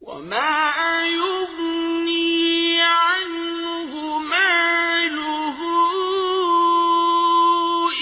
[0.00, 5.58] وما يغني عنه ماله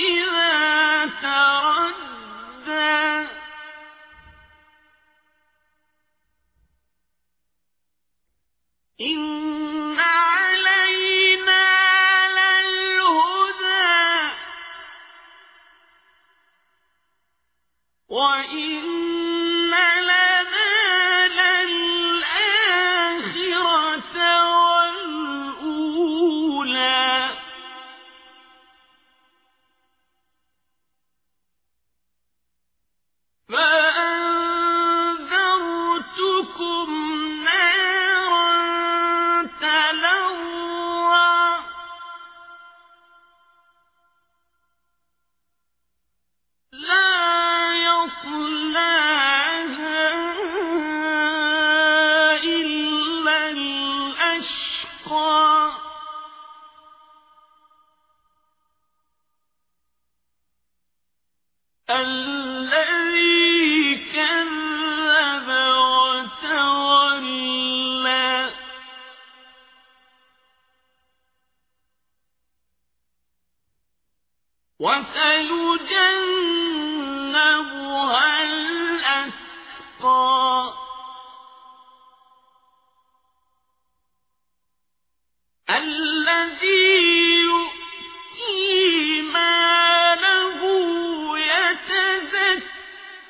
[0.08, 1.06] إذا
[9.00, 9.65] إن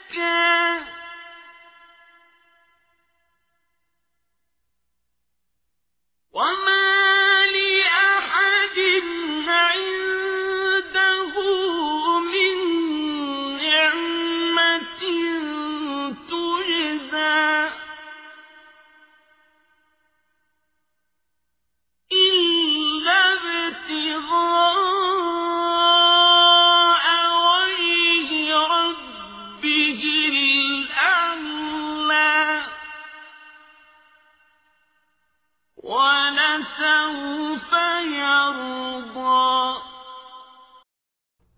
[0.06, 0.45] يتزكى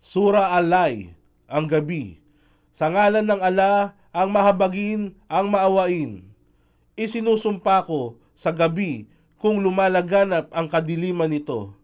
[0.09, 1.13] Sura Alay,
[1.45, 2.17] ang gabi.
[2.73, 6.25] Sa ngalan ng ala, ang mahabagin, ang maawain.
[6.97, 9.05] Isinusumpa ko sa gabi
[9.37, 11.77] kung lumalaganap ang kadiliman nito,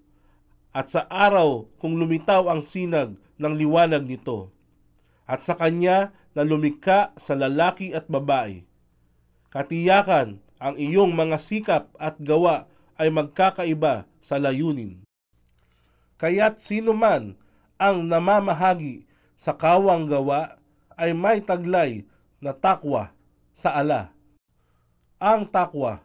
[0.74, 4.50] at sa araw kung lumitaw ang sinag ng liwanag nito,
[5.29, 8.66] at sa kanya na lumikha sa lalaki at babae.
[9.53, 12.66] Katiyakan ang iyong mga sikap at gawa
[12.97, 15.05] ay magkakaiba sa layunin.
[16.17, 17.38] Kaya't sino man
[17.76, 19.04] ang namamahagi
[19.36, 20.56] sa kawang gawa
[20.96, 22.08] ay may taglay
[22.40, 23.12] na takwa
[23.52, 24.16] sa ala.
[25.20, 26.00] Ang takwa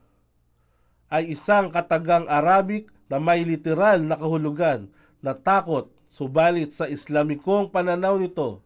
[1.10, 4.86] ay isang katagang Arabic na may literal na kahulugan
[5.22, 8.62] na takot, subalit sa Islamikong pananaw nito,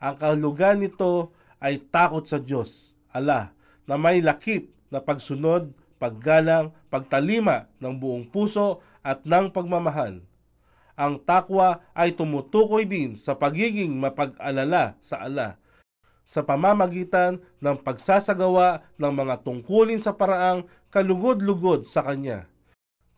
[0.00, 3.52] ang kahulugan nito ay takot sa Diyos, ala,
[3.84, 5.70] na may lakip na pagsunod,
[6.00, 10.24] paggalang, pagtalima ng buong puso at ng pagmamahal.
[11.00, 15.56] Ang takwa ay tumutukoy din sa pagiging mapag-alala sa ala
[16.30, 20.62] sa pamamagitan ng pagsasagawa ng mga tungkulin sa paraang
[20.94, 22.46] kalugod-lugod sa Kanya.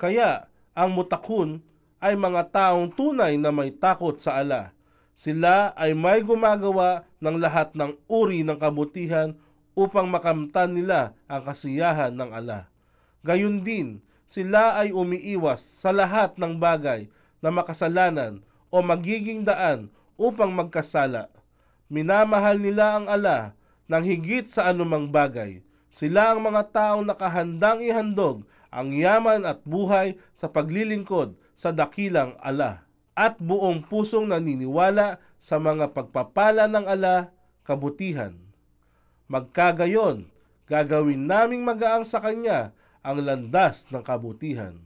[0.00, 1.60] Kaya ang mutakun
[2.00, 4.72] ay mga taong tunay na may takot sa ala.
[5.12, 9.36] Sila ay may gumagawa ng lahat ng uri ng kabutihan
[9.76, 12.72] upang makamtan nila ang kasiyahan ng ala.
[13.28, 18.40] Gayun din, sila ay umiiwas sa lahat ng bagay na makasalanan
[18.70, 21.28] o magiging daan upang magkasala.
[21.92, 23.52] Minamahal nila ang ala
[23.90, 25.60] ng higit sa anumang bagay.
[25.92, 32.80] Sila ang mga taong nakahandang ihandog ang yaman at buhay sa paglilingkod sa dakilang ala
[33.12, 37.28] at buong pusong naniniwala sa mga pagpapala ng ala
[37.68, 38.32] kabutihan.
[39.28, 40.24] Magkagayon,
[40.64, 42.72] gagawin naming magaang sa kanya
[43.04, 44.80] ang landas ng kabutihan.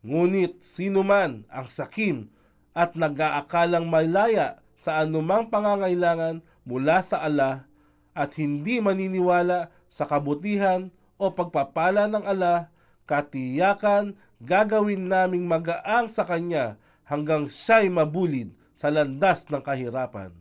[0.00, 2.32] Ngunit sino man ang sakim
[2.72, 7.68] at nag-aakalang malaya sa anumang pangangailangan mula sa ala
[8.16, 10.88] at hindi maniniwala sa kabutihan
[11.20, 12.72] o pagpapala ng ala,
[13.04, 20.32] katiyakan gagawin naming magaang sa kanya hanggang siya'y mabulid sa landas ng kahirapan.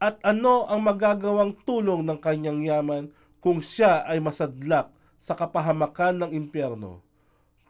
[0.00, 3.04] At ano ang magagawang tulong ng kanyang yaman
[3.44, 4.88] kung siya ay masadlak
[5.20, 7.03] sa kapahamakan ng impyerno?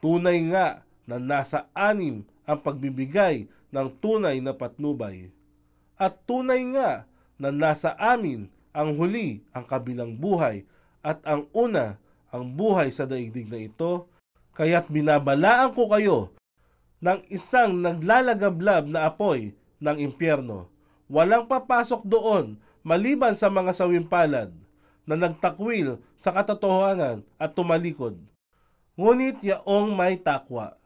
[0.05, 5.33] Tunay nga na nasa anim ang pagbibigay ng tunay na patnubay.
[5.97, 7.09] At tunay nga
[7.41, 10.61] na nasa amin ang huli ang kabilang buhay
[11.01, 11.97] at ang una
[12.29, 14.05] ang buhay sa daigdig na ito,
[14.53, 16.37] kaya't binabalaan ko kayo
[17.01, 20.69] ng isang naglalagablab na apoy ng impyerno.
[21.09, 24.53] Walang papasok doon maliban sa mga sawimpalad
[25.09, 28.21] na nagtakwil sa katotohanan at tumalikod.
[28.95, 30.79] Ngunit yaong may takwa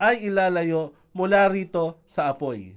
[0.00, 2.72] ay ilalayo mula rito sa apoy.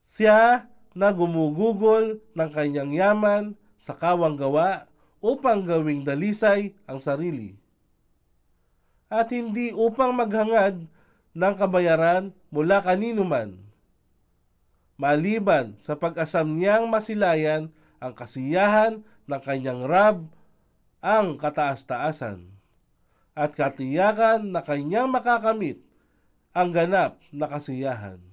[0.00, 0.64] Siya
[0.96, 3.44] na gumugugol ng kanyang yaman
[3.76, 4.88] sa kawang gawa
[5.20, 7.54] upang gawing dalisay ang sarili.
[9.12, 10.88] At hindi upang maghangad
[11.36, 13.60] ng kabayaran mula kanino man.
[14.98, 17.70] Maliban sa pag-asam niyang masilayan
[18.02, 20.26] ang kasiyahan ng kanyang Rab
[20.98, 22.50] ang kataas-taasan
[23.38, 25.78] at katiyakan na kanyang makakamit
[26.50, 28.27] ang ganap na kasiyahan.